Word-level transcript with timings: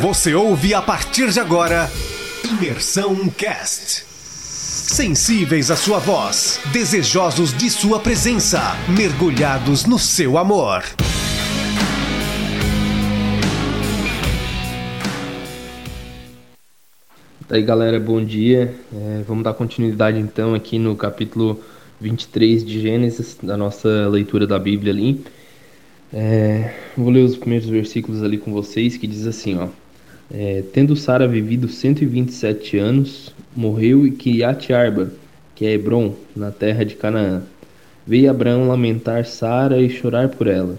Você 0.00 0.34
ouve 0.34 0.74
a 0.74 0.82
partir 0.82 1.30
de 1.30 1.40
agora 1.40 1.88
Imersão 2.44 3.28
Cast. 3.30 4.04
Sensíveis 4.04 5.70
à 5.70 5.76
sua 5.76 5.98
voz, 5.98 6.60
desejosos 6.70 7.56
de 7.56 7.70
sua 7.70 7.98
presença, 7.98 8.60
mergulhados 8.94 9.86
no 9.86 9.98
seu 9.98 10.36
amor. 10.36 10.84
Daí 17.48 17.62
galera, 17.62 17.98
bom 17.98 18.22
dia. 18.22 18.74
É, 18.92 19.22
vamos 19.26 19.44
dar 19.44 19.54
continuidade 19.54 20.18
então 20.18 20.54
aqui 20.54 20.78
no 20.78 20.94
capítulo 20.94 21.64
23 22.02 22.62
de 22.64 22.80
Gênesis, 22.82 23.38
da 23.42 23.56
nossa 23.56 24.08
leitura 24.08 24.46
da 24.46 24.58
Bíblia 24.58 24.92
ali. 24.92 25.24
É, 26.12 26.74
vou 26.94 27.08
ler 27.08 27.24
os 27.24 27.36
primeiros 27.36 27.68
versículos 27.68 28.22
ali 28.22 28.36
com 28.36 28.52
vocês, 28.52 28.98
que 28.98 29.06
diz 29.06 29.26
assim, 29.26 29.58
ó. 29.58 29.68
É, 30.30 30.62
Tendo 30.72 30.96
Sara 30.96 31.28
vivido 31.28 31.68
127 31.68 32.78
anos, 32.78 33.34
morreu 33.54 34.06
em 34.06 34.12
Kiriat 34.12 34.72
Arba, 34.72 35.12
que 35.54 35.64
é 35.64 35.72
Hebron, 35.72 36.14
na 36.34 36.50
terra 36.50 36.84
de 36.84 36.94
Canaã. 36.96 37.42
Veio 38.06 38.30
Abraão 38.30 38.68
lamentar 38.68 39.26
Sara 39.26 39.80
e 39.80 39.90
chorar 39.90 40.28
por 40.28 40.46
ela. 40.46 40.78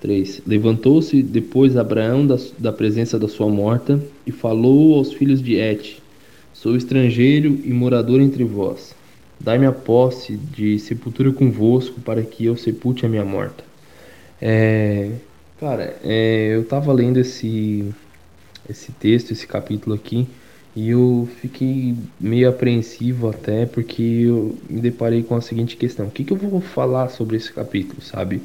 3. 0.00 0.42
Levantou-se 0.46 1.22
depois 1.22 1.76
Abraão 1.76 2.26
da, 2.26 2.36
da 2.58 2.72
presença 2.72 3.18
da 3.18 3.28
sua 3.28 3.48
morta 3.48 4.00
e 4.26 4.32
falou 4.32 4.94
aos 4.94 5.12
filhos 5.12 5.42
de 5.42 5.56
Et: 5.56 5.98
Sou 6.52 6.76
estrangeiro 6.76 7.58
e 7.64 7.72
morador 7.72 8.20
entre 8.20 8.44
vós. 8.44 8.94
Dai-me 9.38 9.66
a 9.66 9.72
posse 9.72 10.36
de 10.36 10.78
sepultura 10.78 11.32
convosco 11.32 12.00
para 12.00 12.22
que 12.22 12.44
eu 12.44 12.56
sepulte 12.56 13.06
a 13.06 13.08
minha 13.08 13.24
morta. 13.24 13.64
É, 14.40 15.10
cara, 15.58 15.96
é, 16.04 16.52
eu 16.54 16.64
tava 16.64 16.92
lendo 16.92 17.18
esse, 17.18 17.86
esse 18.70 18.92
texto, 18.92 19.32
esse 19.32 19.46
capítulo 19.46 19.94
aqui, 19.94 20.26
e 20.74 20.90
eu 20.90 21.28
fiquei 21.40 21.96
meio 22.18 22.48
apreensivo 22.48 23.28
até 23.28 23.66
porque 23.66 24.02
eu 24.02 24.56
me 24.68 24.80
deparei 24.80 25.22
com 25.22 25.34
a 25.34 25.40
seguinte 25.40 25.76
questão: 25.76 26.06
o 26.06 26.10
que, 26.10 26.24
que 26.24 26.32
eu 26.32 26.36
vou 26.36 26.60
falar 26.60 27.08
sobre 27.08 27.36
esse 27.36 27.52
capítulo, 27.52 28.00
sabe? 28.00 28.40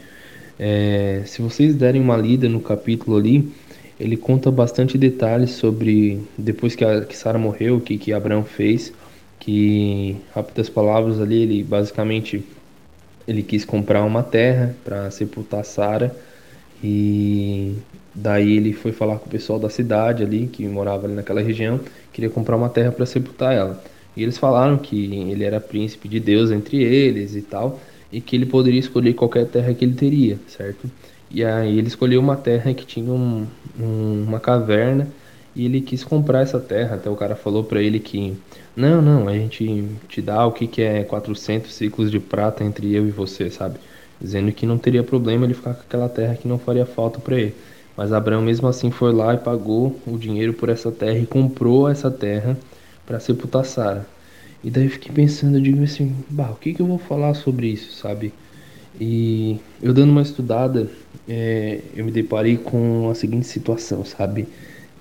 É, 0.58 1.22
se 1.26 1.42
vocês 1.42 1.76
derem 1.76 2.02
uma 2.02 2.18
lida 2.18 2.50
no 2.50 2.60
capítulo 2.62 3.18
ali, 3.18 3.52
ele 4.00 4.18
conta 4.18 4.50
bastante 4.50 4.98
detalhes 4.98 5.52
sobre 5.52 6.22
depois 6.38 6.76
que, 6.76 6.86
que 7.02 7.16
Sara 7.16 7.38
morreu, 7.38 7.78
o 7.78 7.82
que, 7.82 7.98
que 7.98 8.14
Abraão 8.14 8.44
fez, 8.44 8.92
que, 9.40 10.18
rápidas 10.34 10.70
palavras 10.70 11.22
ali, 11.22 11.44
ele 11.44 11.64
basicamente 11.64 12.44
ele 13.28 13.44
quis 13.44 13.66
comprar 13.66 14.04
uma 14.04 14.24
terra 14.24 14.76
para 14.84 15.10
sepultar 15.12 15.64
Sara 15.66 16.16
e 16.88 17.76
daí 18.14 18.58
ele 18.58 18.72
foi 18.72 18.92
falar 18.92 19.18
com 19.18 19.26
o 19.26 19.30
pessoal 19.30 19.58
da 19.58 19.72
cidade 19.72 20.22
ali 20.22 20.46
que 20.46 20.64
morava 20.68 21.08
ali 21.08 21.16
naquela 21.16 21.42
região, 21.42 21.80
queria 22.14 22.30
comprar 22.30 22.56
uma 22.56 22.70
terra 22.70 22.92
para 22.92 23.08
sepultar 23.08 23.56
ela. 23.56 23.84
E 24.16 24.22
eles 24.22 24.38
falaram 24.38 24.78
que 24.78 24.96
ele 25.32 25.44
era 25.44 25.60
príncipe 25.60 26.08
de 26.08 26.20
Deus 26.20 26.52
entre 26.52 26.84
eles 26.84 27.36
e 27.36 27.42
tal, 27.42 27.80
e 28.12 28.22
que 28.22 28.36
ele 28.36 28.46
poderia 28.46 28.80
escolher 28.80 29.14
qualquer 29.14 29.48
terra 29.48 29.74
que 29.74 29.84
ele 29.84 29.96
teria, 29.96 30.38
certo? 30.48 30.88
E 31.32 31.44
aí 31.44 31.76
ele 31.76 31.88
escolheu 31.88 32.22
uma 32.22 32.36
terra 32.36 32.72
que 32.72 32.86
tinha 32.86 33.12
um, 33.12 33.48
um, 33.80 34.24
uma 34.28 34.40
caverna 34.40 35.08
e 35.56 35.66
ele 35.66 35.82
quis 35.82 36.04
comprar 36.04 36.42
essa 36.42 36.60
terra. 36.60 36.98
Até 36.98 37.10
o 37.10 37.16
cara 37.16 37.36
falou 37.36 37.64
para 37.64 37.82
ele 37.82 38.00
que 38.00 38.38
não, 38.76 39.02
não, 39.02 39.28
a 39.28 39.34
gente 39.34 39.88
te 40.08 40.22
dá 40.22 40.46
o 40.46 40.52
que, 40.52 40.68
que 40.68 40.84
é 40.84 41.04
400 41.04 41.74
ciclos 41.74 42.12
de 42.12 42.20
prata 42.20 42.64
entre 42.64 42.94
eu 42.94 43.08
e 43.08 43.12
você, 43.12 43.50
sabe? 43.50 43.80
Dizendo 44.20 44.52
que 44.52 44.66
não 44.66 44.78
teria 44.78 45.04
problema 45.04 45.46
ele 45.46 45.54
ficar 45.54 45.74
com 45.74 45.82
aquela 45.82 46.10
terra 46.10 46.36
que 46.36 46.48
não 46.48 46.58
faria 46.58 46.86
falta 46.86 47.20
para 47.20 47.40
ele. 47.40 47.56
Mas 47.98 48.12
Abraão 48.12 48.42
mesmo 48.42 48.68
assim 48.68 48.92
foi 48.92 49.14
lá 49.14 49.34
e 49.34 49.38
pagou 49.38 50.00
o 50.06 50.18
dinheiro 50.18 50.54
por 50.54 50.70
essa 50.70 50.92
terra 50.92 51.18
e 51.20 51.26
comprou 51.26 51.88
essa 51.90 52.12
terra 52.12 52.58
para 53.06 53.20
sepultar 53.20 53.66
Sara. 53.66 54.06
E 54.64 54.70
daí 54.70 54.86
eu 54.86 54.90
fiquei 54.90 55.12
pensando, 55.14 55.58
eu 55.58 55.62
digo 55.62 55.84
assim, 55.84 56.16
bah, 56.30 56.52
o 56.52 56.56
que, 56.56 56.74
que 56.74 56.82
eu 56.82 56.88
vou 56.88 56.98
falar 56.98 57.34
sobre 57.36 57.68
isso, 57.68 57.94
sabe? 57.94 58.34
E 59.00 59.60
eu 59.82 59.94
dando 59.94 60.12
uma 60.12 60.22
estudada, 60.22 60.90
é, 61.28 61.82
eu 61.96 62.06
me 62.06 62.12
deparei 62.12 62.58
com 62.58 63.10
a 63.10 63.16
seguinte 63.16 63.46
situação, 63.48 64.04
sabe? 64.06 64.48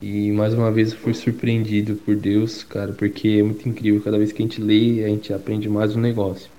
E 0.03 0.31
mais 0.33 0.53
uma 0.55 0.71
vez 0.71 0.93
eu 0.93 0.99
fui 0.99 1.15
surpreendido 1.15 1.97
por 1.97 2.17
Deus, 2.17 2.63
cara, 2.65 2.93
porque 2.93 3.29
é 3.41 3.43
muito 3.43 3.69
incrível. 3.69 4.03
Cada 4.03 4.19
vez 4.19 4.33
que 4.33 4.43
a 4.43 4.47
gente 4.47 4.61
lê, 4.61 5.05
a 5.05 5.09
gente 5.09 5.33
aprende 5.33 5.69
mais 5.69 5.97
um 5.97 6.01
negócio. 6.01 6.51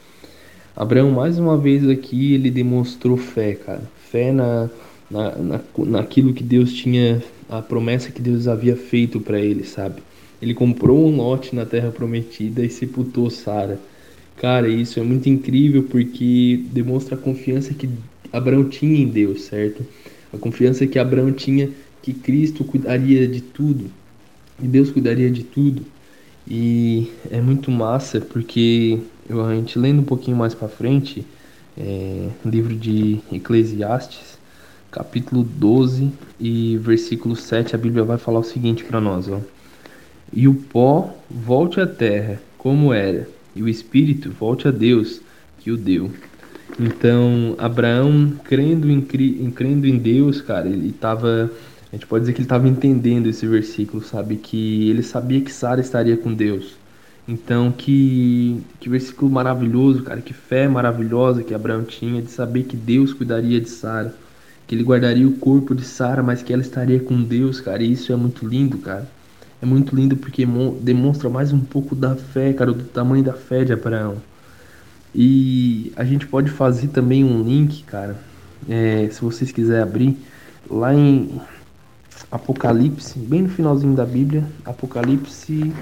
Abraão, 0.75 1.09
mais 1.09 1.39
uma 1.39 1.57
vez 1.57 1.87
aqui, 1.87 2.33
ele 2.33 2.51
demonstrou 2.51 3.15
fé, 3.15 3.53
cara. 3.53 3.83
Fé 4.11 4.31
na, 4.31 4.69
na, 5.09 5.35
na, 5.37 5.61
naquilo 5.77 6.33
que 6.33 6.43
Deus 6.43 6.73
tinha, 6.73 7.23
a 7.49 7.61
promessa 7.61 8.11
que 8.11 8.21
Deus 8.21 8.47
havia 8.47 8.75
feito 8.75 9.21
para 9.21 9.39
ele, 9.39 9.63
sabe? 9.63 10.01
Ele 10.41 10.53
comprou 10.53 11.07
um 11.07 11.15
lote 11.15 11.55
na 11.55 11.65
terra 11.65 11.91
prometida 11.91 12.63
e 12.63 12.69
sepultou 12.69 13.29
Sara. 13.29 13.79
Cara, 14.37 14.67
isso 14.67 14.99
é 14.99 15.03
muito 15.03 15.29
incrível 15.29 15.83
porque 15.83 16.61
demonstra 16.73 17.15
a 17.15 17.17
confiança 17.17 17.73
que 17.73 17.89
Abraão 18.33 18.67
tinha 18.67 18.99
em 18.99 19.07
Deus, 19.07 19.43
certo? 19.43 19.85
A 20.33 20.37
confiança 20.37 20.85
que 20.85 20.99
Abraão 20.99 21.31
tinha 21.31 21.69
que 22.01 22.13
Cristo 22.13 22.65
cuidaria 22.65 23.25
de 23.27 23.41
tudo 23.41 23.89
e 24.61 24.67
Deus 24.67 24.91
cuidaria 24.91 25.31
de 25.31 25.43
tudo. 25.43 25.83
E 26.47 27.09
é 27.31 27.41
muito 27.41 27.71
massa 27.71 28.19
porque 28.19 28.99
eu, 29.29 29.45
a 29.45 29.53
gente 29.55 29.77
lendo 29.77 30.01
um 30.01 30.05
pouquinho 30.05 30.37
mais 30.37 30.53
para 30.53 30.67
frente, 30.67 31.25
é, 31.77 32.29
livro 32.45 32.75
de 32.75 33.19
Eclesiastes, 33.31 34.37
capítulo 34.91 35.43
12 35.43 36.11
e 36.39 36.77
versículo 36.77 37.35
7, 37.35 37.75
a 37.75 37.77
Bíblia 37.77 38.03
vai 38.03 38.17
falar 38.17 38.39
o 38.39 38.43
seguinte 38.43 38.83
para 38.83 39.01
nós, 39.01 39.27
ó. 39.27 39.39
E 40.33 40.47
o 40.47 40.53
pó 40.53 41.15
volte 41.29 41.79
à 41.79 41.87
terra, 41.87 42.41
como 42.57 42.93
era, 42.93 43.27
e 43.55 43.61
o 43.61 43.69
espírito 43.69 44.31
volte 44.31 44.67
a 44.67 44.71
Deus, 44.71 45.21
que 45.59 45.71
o 45.71 45.77
deu. 45.77 46.11
Então, 46.79 47.55
Abraão, 47.57 48.33
crendo 48.43 48.89
em, 48.89 49.01
crendo 49.01 49.87
em 49.87 49.97
Deus, 49.97 50.41
cara, 50.41 50.67
ele 50.67 50.89
estava 50.89 51.51
a 51.91 51.95
gente 51.95 52.07
pode 52.07 52.23
dizer 52.23 52.33
que 52.33 52.39
ele 52.39 52.45
estava 52.45 52.67
entendendo 52.67 53.27
esse 53.27 53.47
versículo, 53.47 54.03
sabe? 54.03 54.35
Que 54.35 54.89
ele 54.89 55.01
sabia 55.01 55.39
que 55.39 55.49
Sara 55.49 55.79
estaria 55.79 56.17
com 56.17 56.33
Deus. 56.33 56.75
Então, 57.27 57.71
que, 57.71 58.61
que 58.79 58.87
versículo 58.87 59.31
maravilhoso, 59.31 60.03
cara. 60.03 60.21
Que 60.21 60.33
fé 60.33 60.67
maravilhosa 60.67 61.43
que 61.43 61.53
Abraão 61.53 61.83
tinha 61.83 62.21
de 62.21 62.29
saber 62.29 62.63
que 62.63 62.77
Deus 62.77 63.13
cuidaria 63.13 63.59
de 63.59 63.69
Sara. 63.69 64.13
Que 64.67 64.75
ele 64.75 64.83
guardaria 64.83 65.27
o 65.27 65.37
corpo 65.37 65.73
de 65.73 65.83
Sara, 65.83 66.21
mas 66.21 66.43
que 66.43 66.53
ela 66.53 66.61
estaria 66.61 66.99
com 66.99 67.21
Deus, 67.21 67.59
cara. 67.59 67.83
E 67.83 67.91
isso 67.91 68.11
é 68.13 68.15
muito 68.15 68.47
lindo, 68.47 68.77
cara. 68.77 69.07
É 69.61 69.65
muito 69.65 69.95
lindo 69.95 70.15
porque 70.17 70.45
demonstra 70.81 71.29
mais 71.29 71.51
um 71.51 71.59
pouco 71.59 71.95
da 71.95 72.15
fé, 72.15 72.53
cara, 72.53 72.71
do 72.71 72.83
tamanho 72.83 73.23
da 73.23 73.33
fé 73.33 73.63
de 73.63 73.73
Abraão. 73.73 74.17
E 75.13 75.93
a 75.95 76.03
gente 76.03 76.27
pode 76.27 76.51
fazer 76.51 76.89
também 76.89 77.23
um 77.23 77.41
link, 77.41 77.83
cara, 77.83 78.17
é, 78.67 79.07
se 79.09 79.21
vocês 79.21 79.51
quiserem 79.51 79.81
abrir, 79.81 80.17
lá 80.69 80.93
em 80.93 81.39
Apocalipse, 82.29 83.17
bem 83.17 83.43
no 83.43 83.49
finalzinho 83.49 83.95
da 83.95 84.05
Bíblia, 84.05 84.43
Apocalipse, 84.65 85.73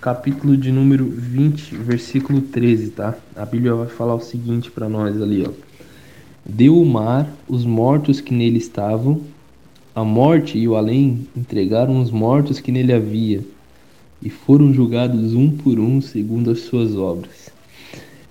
capítulo 0.00 0.56
de 0.56 0.72
número 0.72 1.04
20, 1.04 1.76
versículo 1.76 2.40
13, 2.40 2.92
tá? 2.92 3.14
A 3.36 3.44
Bíblia 3.44 3.74
vai 3.74 3.86
falar 3.86 4.14
o 4.14 4.20
seguinte 4.20 4.70
para 4.70 4.88
nós 4.88 5.20
ali, 5.20 5.44
ó. 5.46 5.50
Deu 6.44 6.80
o 6.80 6.86
mar 6.86 7.30
os 7.46 7.66
mortos 7.66 8.18
que 8.18 8.32
nele 8.32 8.56
estavam, 8.56 9.20
a 9.94 10.02
morte 10.02 10.56
e 10.56 10.66
o 10.66 10.74
além 10.74 11.26
entregaram 11.36 12.00
os 12.00 12.10
mortos 12.10 12.60
que 12.60 12.72
nele 12.72 12.94
havia, 12.94 13.44
e 14.22 14.30
foram 14.30 14.72
julgados 14.72 15.34
um 15.34 15.50
por 15.50 15.78
um 15.78 16.00
segundo 16.00 16.50
as 16.50 16.60
suas 16.60 16.96
obras. 16.96 17.50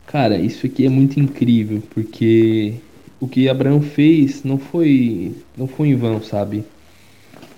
Cara, 0.08 0.40
isso 0.40 0.66
aqui 0.66 0.88
é 0.88 0.90
muito 0.90 1.20
incrível, 1.20 1.84
porque 1.92 2.74
o 3.20 3.28
que 3.28 3.48
Abraão 3.48 3.80
fez 3.80 4.44
não 4.44 4.58
foi 4.58 5.36
não 5.56 5.68
foi 5.68 5.90
em 5.90 5.96
vão, 5.96 6.20
sabe? 6.20 6.64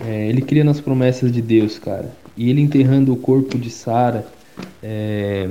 É, 0.02 0.28
ele 0.28 0.42
cria 0.42 0.66
nas 0.66 0.82
promessas 0.82 1.32
de 1.32 1.42
Deus, 1.42 1.80
cara. 1.80 2.12
E 2.36 2.50
ele 2.50 2.62
enterrando 2.62 3.14
o 3.14 3.18
corpo 3.18 3.58
de 3.58 3.70
Sara, 3.70 4.26
é, 4.82 5.50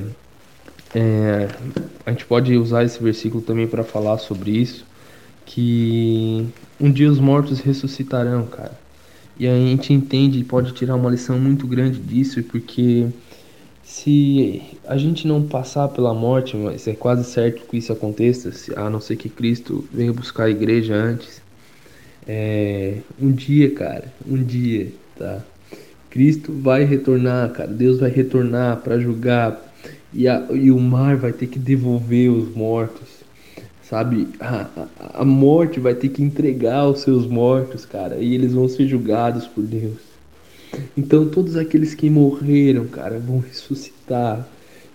é, 0.95 1.49
a 2.05 2.11
gente 2.11 2.25
pode 2.25 2.57
usar 2.57 2.85
esse 2.85 3.03
versículo 3.03 3.43
também 3.43 3.67
para 3.67 3.85
falar 3.85 4.19
sobre 4.19 4.51
isso, 4.51 4.85
que 5.47 6.47
um 6.81 6.91
dia 6.91 7.11
os 7.11 7.19
mortos 7.19 7.61
ressuscitarão, 7.61 8.47
cara. 8.47 8.79
E 9.39 9.47
a 9.47 9.55
gente 9.55 9.93
entende 9.93 10.39
e 10.39 10.45
pode 10.45 10.73
tirar 10.73 10.97
uma 10.97 11.11
lição 11.11 11.39
muito 11.39 11.67
grande 11.67 11.99
disso, 11.99 12.43
porque 12.43 13.09
se 13.83 14.63
a 14.87 14.97
gente 14.97 15.27
não 15.27 15.43
passar 15.43 15.89
pela 15.89 16.13
morte, 16.13 16.57
mas 16.57 16.87
é 16.87 16.95
quase 16.95 17.25
certo 17.25 17.67
que 17.67 17.79
isso 17.79 17.93
aconteça, 17.93 18.53
a 18.77 18.91
não 18.91 19.01
ser 19.01 19.17
que 19.17 19.29
Cristo 19.29 19.89
venha 19.93 20.13
buscar 20.13 20.45
a 20.45 20.51
igreja 20.51 20.95
antes. 20.95 21.41
É, 22.27 22.99
um 23.21 23.33
dia, 23.33 23.71
cara, 23.75 24.13
um 24.27 24.43
dia, 24.43 24.93
tá? 25.19 25.43
Cristo 26.11 26.53
vai 26.53 26.85
retornar, 26.85 27.51
cara. 27.53 27.71
Deus 27.71 28.01
vai 28.01 28.11
retornar 28.11 28.79
para 28.79 28.99
julgar 28.99 29.61
e, 30.13 30.27
a, 30.27 30.47
e 30.53 30.71
o 30.71 30.79
mar 30.79 31.17
vai 31.17 31.33
ter 31.33 31.47
que 31.47 31.59
devolver 31.59 32.31
os 32.31 32.55
mortos, 32.55 33.09
sabe? 33.83 34.29
A, 34.41 34.67
a, 34.77 35.21
a 35.21 35.25
morte 35.25 35.79
vai 35.79 35.95
ter 35.95 36.09
que 36.09 36.23
entregar 36.23 36.89
os 36.89 37.01
seus 37.01 37.27
mortos, 37.27 37.87
cara, 37.87 38.17
e 38.17 38.35
eles 38.35 38.53
vão 38.53 38.69
ser 38.69 38.87
julgados 38.89 39.47
por 39.47 39.63
Deus. 39.63 40.11
Então 40.97 41.29
todos 41.29 41.57
aqueles 41.57 41.95
que 41.95 42.11
morreram, 42.11 42.87
cara, 42.87 43.19
vão 43.19 43.39
ressuscitar. 43.39 44.47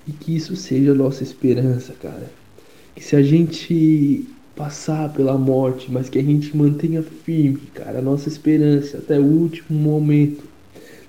E 0.07 0.11
que 0.11 0.35
isso 0.35 0.55
seja 0.55 0.91
a 0.91 0.95
nossa 0.95 1.23
esperança, 1.23 1.93
cara. 1.99 2.29
Que 2.93 3.03
se 3.03 3.15
a 3.15 3.23
gente 3.23 4.27
passar 4.55 5.11
pela 5.11 5.37
morte, 5.37 5.91
mas 5.91 6.09
que 6.09 6.19
a 6.19 6.23
gente 6.23 6.55
mantenha 6.55 7.01
firme, 7.01 7.61
cara, 7.73 7.99
a 7.99 8.01
nossa 8.01 8.29
esperança 8.29 8.99
até 8.99 9.19
o 9.19 9.25
último 9.25 9.77
momento, 9.77 10.43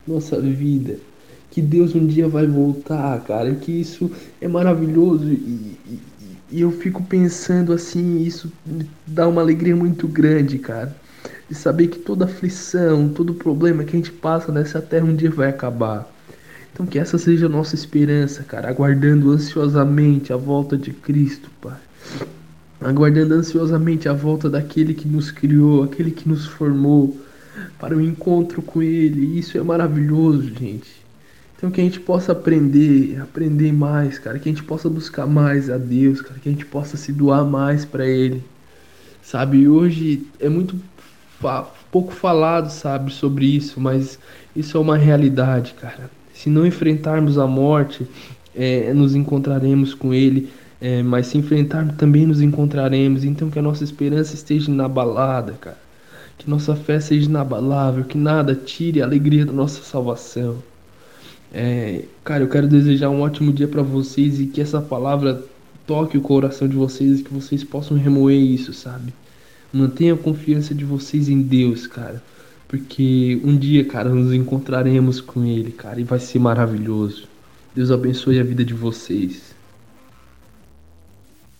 nossa 0.06 0.40
vida. 0.40 0.98
Que 1.50 1.62
Deus 1.62 1.94
um 1.94 2.06
dia 2.06 2.28
vai 2.28 2.46
voltar, 2.46 3.18
cara, 3.24 3.54
que 3.54 3.72
isso 3.72 4.10
é 4.40 4.48
maravilhoso 4.48 5.24
e, 5.24 5.78
e, 5.86 6.00
e 6.50 6.60
eu 6.60 6.70
fico 6.70 7.02
pensando 7.02 7.72
assim, 7.72 8.22
isso 8.22 8.52
dá 9.06 9.26
uma 9.26 9.40
alegria 9.40 9.74
muito 9.74 10.06
grande, 10.06 10.58
cara. 10.58 10.94
De 11.48 11.54
saber 11.54 11.88
que 11.88 11.98
toda 11.98 12.24
aflição, 12.24 13.08
todo 13.08 13.32
problema 13.34 13.84
que 13.84 13.96
a 13.96 13.98
gente 13.98 14.12
passa 14.12 14.52
nessa 14.52 14.80
terra 14.80 15.06
um 15.06 15.14
dia 15.14 15.30
vai 15.30 15.48
acabar. 15.48 16.10
Então 16.72 16.84
que 16.84 16.98
essa 16.98 17.16
seja 17.16 17.46
a 17.46 17.48
nossa 17.48 17.74
esperança, 17.74 18.42
cara, 18.42 18.68
aguardando 18.68 19.30
ansiosamente 19.30 20.32
a 20.32 20.36
volta 20.36 20.76
de 20.76 20.92
Cristo, 20.92 21.48
Pai 21.60 21.78
aguardando 22.80 23.34
ansiosamente 23.34 24.08
a 24.08 24.12
volta 24.12 24.48
daquele 24.48 24.94
que 24.94 25.08
nos 25.08 25.30
criou, 25.30 25.82
aquele 25.82 26.10
que 26.10 26.28
nos 26.28 26.46
formou, 26.46 27.16
para 27.78 27.96
o 27.96 28.00
encontro 28.00 28.62
com 28.62 28.82
Ele. 28.82 29.38
Isso 29.38 29.56
é 29.58 29.62
maravilhoso, 29.62 30.52
gente. 30.54 31.04
Então 31.56 31.70
que 31.70 31.80
a 31.80 31.84
gente 31.84 32.00
possa 32.00 32.32
aprender, 32.32 33.20
aprender 33.20 33.72
mais, 33.72 34.18
cara, 34.18 34.38
que 34.38 34.48
a 34.48 34.52
gente 34.52 34.62
possa 34.62 34.88
buscar 34.90 35.26
mais 35.26 35.70
a 35.70 35.78
Deus, 35.78 36.20
cara, 36.20 36.38
que 36.38 36.48
a 36.48 36.52
gente 36.52 36.66
possa 36.66 36.96
se 36.96 37.12
doar 37.12 37.44
mais 37.44 37.84
para 37.84 38.06
Ele. 38.06 38.42
Sabe, 39.22 39.66
hoje 39.66 40.26
é 40.38 40.48
muito 40.48 40.76
fa 41.40 41.66
pouco 41.90 42.12
falado, 42.12 42.68
sabe, 42.70 43.12
sobre 43.12 43.46
isso, 43.46 43.80
mas 43.80 44.18
isso 44.54 44.76
é 44.76 44.80
uma 44.80 44.98
realidade, 44.98 45.74
cara. 45.80 46.10
Se 46.34 46.50
não 46.50 46.66
enfrentarmos 46.66 47.38
a 47.38 47.46
morte, 47.46 48.06
é, 48.54 48.92
nos 48.92 49.14
encontraremos 49.14 49.94
com 49.94 50.12
Ele 50.12 50.50
é, 50.80 51.02
mas 51.02 51.28
se 51.28 51.38
enfrentarmos 51.38 51.96
também 51.96 52.26
nos 52.26 52.40
encontraremos. 52.40 53.24
Então 53.24 53.50
que 53.50 53.58
a 53.58 53.62
nossa 53.62 53.84
esperança 53.84 54.34
esteja 54.34 54.70
inabalada, 54.70 55.52
cara. 55.54 55.85
Que 56.38 56.48
nossa 56.48 56.76
fé 56.76 57.00
seja 57.00 57.28
inabalável, 57.28 58.04
que 58.04 58.18
nada 58.18 58.54
tire 58.54 59.00
a 59.00 59.04
alegria 59.04 59.44
da 59.44 59.52
nossa 59.52 59.82
salvação. 59.82 60.62
É, 61.52 62.04
cara, 62.22 62.44
eu 62.44 62.48
quero 62.48 62.68
desejar 62.68 63.08
um 63.08 63.22
ótimo 63.22 63.52
dia 63.52 63.66
para 63.66 63.82
vocês 63.82 64.38
e 64.38 64.46
que 64.46 64.60
essa 64.60 64.80
palavra 64.80 65.42
toque 65.86 66.18
o 66.18 66.20
coração 66.20 66.68
de 66.68 66.76
vocês 66.76 67.20
e 67.20 67.22
que 67.22 67.32
vocês 67.32 67.64
possam 67.64 67.96
remoer 67.96 68.38
isso, 68.38 68.72
sabe? 68.74 69.14
Mantenha 69.72 70.14
a 70.14 70.18
confiança 70.18 70.74
de 70.74 70.84
vocês 70.84 71.28
em 71.28 71.40
Deus, 71.40 71.86
cara. 71.86 72.22
Porque 72.68 73.40
um 73.44 73.56
dia, 73.56 73.84
cara, 73.84 74.10
nos 74.10 74.34
encontraremos 74.34 75.20
com 75.20 75.44
Ele, 75.44 75.70
cara, 75.70 76.00
e 76.00 76.04
vai 76.04 76.18
ser 76.18 76.38
maravilhoso. 76.38 77.28
Deus 77.74 77.90
abençoe 77.90 78.40
a 78.40 78.44
vida 78.44 78.64
de 78.64 78.74
vocês. 78.74 79.55